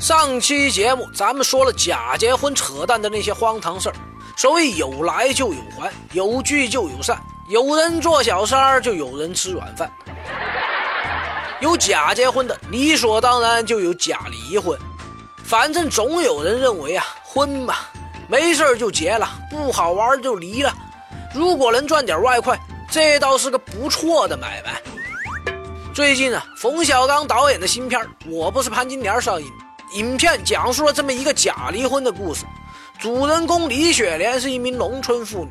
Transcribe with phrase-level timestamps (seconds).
[0.00, 3.94] 上期节目咱们说了假结婚扯淡的那些荒唐事儿，
[4.34, 9.92] 所谓有来就有还，有聚就有散，有人做小三儿就有人吃软饭。
[11.60, 14.76] 有假结婚的，理所当然就有假离婚。
[15.44, 17.74] 反正总有人认为啊，婚嘛，
[18.26, 20.72] 没事就结了，不好玩就离了。
[21.34, 22.58] 如果能赚点外快，
[22.90, 24.80] 这倒是个不错的买卖。
[25.92, 29.46] 最近啊，冯小刚导演的新片《我不是潘金莲》上映。
[29.92, 32.44] 影片讲述了这么一个假离婚的故事，
[32.98, 35.50] 主人公李雪莲是一名农村妇女，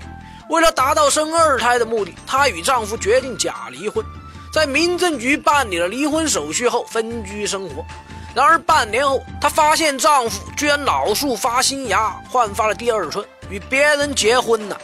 [0.49, 4.05] 为了达到生二胎的目的，她与丈夫决定假离婚，
[4.53, 7.85] 在民政局办理了离婚手续后分居生活。
[8.33, 14.80] 然而半年后，她发现丈夫居然老树发新芽，焕发了第二春，与别人结婚了。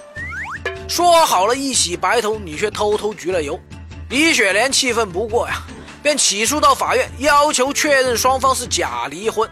[0.87, 3.57] 说好了一起白头，你却偷偷焗了油，
[4.09, 5.61] 李雪莲气愤不过呀。
[6.05, 9.49] 便起诉到法院，要求确认双方是假离婚。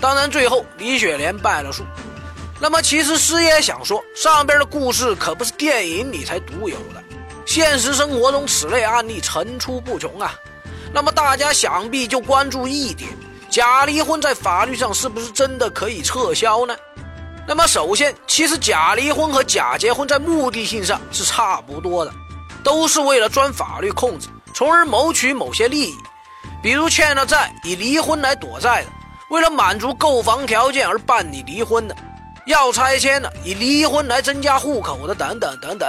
[0.00, 1.84] 当然，最后李雪莲败了诉。
[2.60, 7.00] 那么，其实师爷想说，上边的故事可不是电影里才独有的，
[7.46, 10.34] 现实生活中此类案例层出不穷啊。
[10.92, 13.08] 那么，大家想必就关注一点：
[13.48, 16.74] 假离婚在法律上是不是真的可以撤销呢？
[17.46, 22.12] 那么，首先，其实假离婚和假结婚在目的性上是差不多的，
[22.64, 24.26] 都是为了钻法律空子。
[24.54, 25.96] 从而谋取某些利益，
[26.62, 28.88] 比如欠了债以离婚来躲债的，
[29.30, 31.96] 为了满足购房条件而办理离婚的，
[32.46, 35.88] 要拆迁的以离婚来增加户口的等等等等。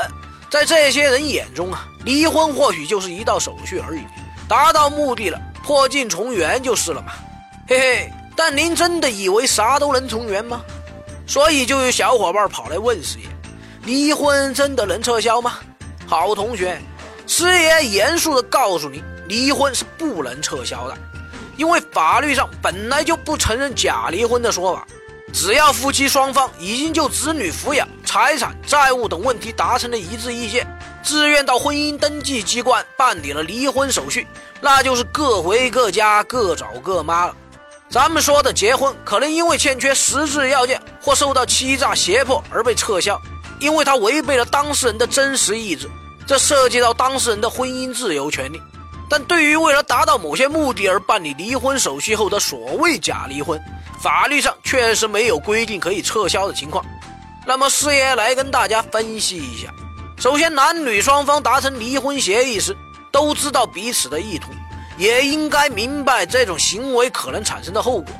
[0.50, 4.02] 在这些人眼中啊，离婚或许就是一道手续而已，
[4.48, 7.14] 达到目的了，破镜重圆就是了嘛。
[7.68, 10.62] 嘿嘿，但您真的以为啥都能重圆吗？
[11.26, 13.26] 所以就有小伙伴跑来问师爷：
[13.84, 15.54] 离婚真的能撤销吗？
[16.06, 16.80] 好同学。
[17.26, 20.98] 师爷严肃地告诉你，离婚是不能撤销的，
[21.58, 24.86] 因为法律上本来就不承认假离婚的说法。
[25.34, 30.68] 只要夫妻双方已经就子女抚养、财产、债务等问题达成了一致意见，
[31.02, 34.28] 自愿到婚姻登记机关办理了离婚手续，
[34.62, 37.36] 那就是各回各家、各找各妈了。
[37.90, 43.20] 咱们说的结婚，可能因为欠缺实质要件或受到欺诈胁迫而被撤销，
[43.60, 45.90] 因为它违背了当事人的真实意志。
[46.26, 48.62] 这涉及到当事人的婚姻自由权利，
[49.10, 53.62] 但对于为了达到某些目的而办理离婚手续后的所谓假离婚，
[54.02, 56.84] 法律上确实没有规定可以撤销的情况。
[57.46, 59.68] 那么师爷来跟大家分析一下：
[60.18, 62.76] 首先，男女双方达成离婚协议时，
[63.12, 64.50] 都知道彼此的意图，
[64.98, 68.14] 也应该明白这种行为可能产生的后果，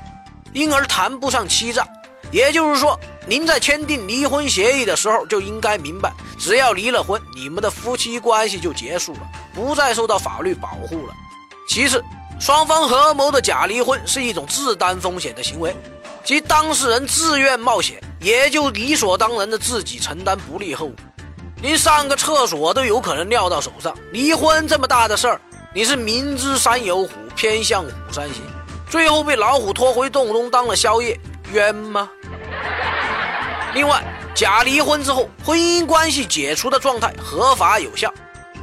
[0.52, 1.88] 因而谈不上欺诈。
[2.32, 9.20] 也就是说，您在签订离婚协议的时候就应该明白，只要离了婚，你们的夫妻关系就结束了，
[9.54, 11.14] 不再受到法律保护了。
[11.68, 12.04] 其次，
[12.40, 15.74] 双方合谋的假离婚是一种自担风险的行为，
[16.24, 20.96] 即当事人自愿冒险，也就理所当然的自己承担不利后果。
[21.62, 25.40] 您上个厕所都有可能尿到手上，离婚这么大的事儿，
[25.74, 28.44] 你是明知山有虎，偏向虎山行，
[28.90, 31.18] 最后被老虎拖回洞中当了宵夜，
[31.54, 32.10] 冤吗？
[33.74, 34.04] 另外，
[34.36, 38.14] 假离婚之后，婚姻关系解除的状态合法有效，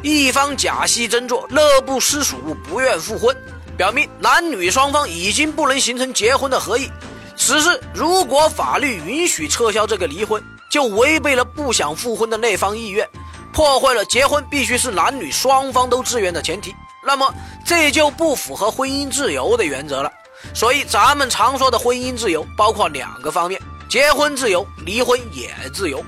[0.03, 3.37] 一方假戏真做，乐不思蜀，不愿复婚，
[3.77, 6.89] 表明男女双方已经不能形成结婚的合意。
[7.37, 10.41] 此时，如果法律允许撤销这个离婚，
[10.71, 13.09] 就违背了不想复婚的那方意愿，
[13.53, 16.73] 破坏了结婚必须是男女双方都自愿的前提，
[17.05, 17.35] 那么
[17.67, 20.13] 这就不符合婚姻自由的原则了。
[20.55, 23.61] 所以，咱们常说的婚姻自由包括两个方面。
[23.91, 26.01] 结婚自由，离婚也自由。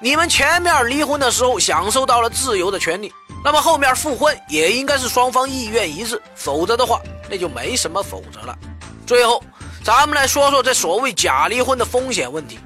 [0.00, 3.12] 你们前面离婚的时候享受到了自由的权利，
[3.44, 8.58] 那么后面复婚也应该是双方意愿一致，否则的话那就没什么否则了。
[9.06, 9.44] 最后，
[9.84, 12.58] 咱们来说说这所谓假离婚的风险问题。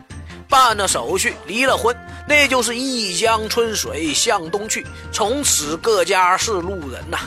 [0.49, 1.97] 办了手续，离了婚，
[2.29, 7.19] 那就是一江春水向东去，从此各家是路人呐。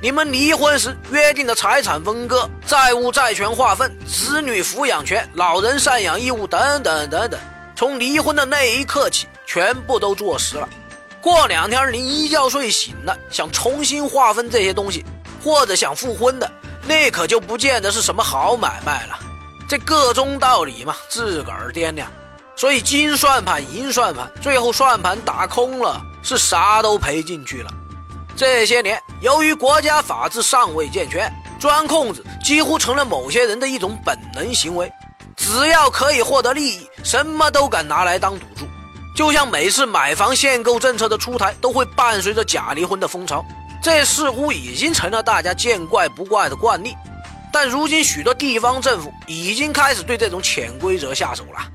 [0.00, 7.40] 你们离婚时约定的财产分割、债务债权划分、子女抚养权、老人赡养义务等等等等，
[7.74, 10.68] 从离婚的那一刻起，全部都坐实了。
[11.20, 15.04] 过两天您一觉睡醒了，想重新划分这些东西，
[15.42, 16.48] 或者想复婚的，
[16.86, 19.18] 那可就不见得是什么好买卖了。
[19.68, 22.08] 这个中道理嘛，自个儿掂量。
[22.54, 27.70] 所以金算盘、银算盘，最后算盘打空了，是啥都赔进去了。
[28.38, 34.88] 这些年，由于国家法制尚未健全，钻空子几乎成了某些人的一种本能行为。
[35.36, 38.64] 只要可以获得利益，什么都敢拿来当赌注。
[39.16, 43.44] 就像每次买房限购政策的出台，都会伴随着假离婚的风潮，
[43.82, 46.94] 这似乎已经成了大家见怪不怪的惯例。
[47.52, 51.68] 但如今许多地方政府已经开始对这种潜规则下手了。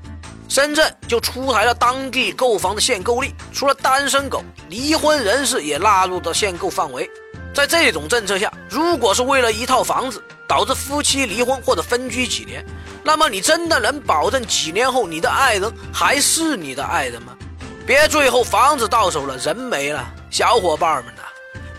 [0.54, 7.10] 深圳就出台了当地购房的限购令，除了单身狗，离婚人士也纳入到限购范围。
[7.52, 12.64] 在这种政策下，如果是为了一套房子导致夫妻离婚或者分居几年，
[13.02, 17.36] 那么你真的能保证几年后你的爱人还是你的爱人吗？
[17.84, 20.08] 别最后房子到手了，人没了。
[20.30, 21.22] 小伙伴们呐，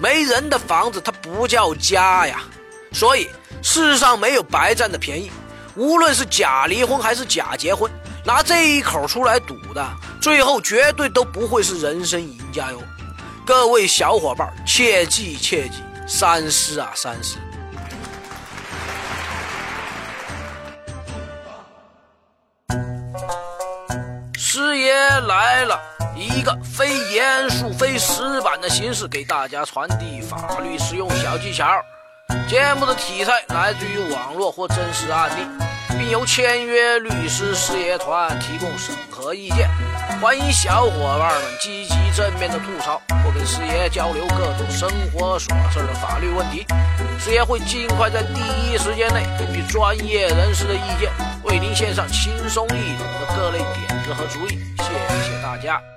[0.01, 2.43] 没人的房子它不叫家呀。
[2.91, 3.29] 所以
[3.63, 5.31] 世上没有白占的便宜，
[5.77, 7.89] 无论是假离婚还是假结婚，
[8.25, 9.87] 拿这一口出来赌的，
[10.19, 12.81] 最后绝对都不会是人生赢家哟。
[13.45, 17.37] 各位小伙伴，切记切记，三思啊三思！
[24.35, 24.91] 师爷
[25.27, 25.79] 来了，
[26.15, 31.79] 一个非严肃、非死板的形式给大家传递法律实用小技巧。
[32.49, 35.74] 节目的题材来自于网络或真实案例。
[35.97, 39.69] 并由签约律师事业团提供审核意见，
[40.21, 46.65] 欢迎小伙伴们积极正面的吐槽或跟师爷交流各种生活琐事的法律问题，
[47.19, 51.11] 师爷会尽快在第一时间内根据专业人士的意见，
[51.43, 54.59] 为您献上轻松易懂的各类点子和主意。
[54.77, 55.94] 谢谢大家。